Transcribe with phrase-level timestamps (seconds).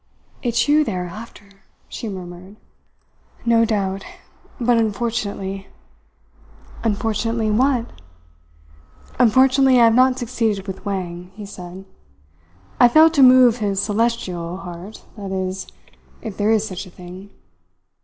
[0.41, 1.47] "It's you they are after,"
[1.87, 2.55] she murmured.
[3.45, 4.03] "No doubt,
[4.59, 5.67] but unfortunately"
[6.83, 7.91] "Unfortunately what?"
[9.19, 11.85] "Unfortunately, I have not succeeded with Wang," he said.
[12.79, 15.67] "I failed to move his Celestial, heart that is,
[16.23, 17.29] if there is such a thing.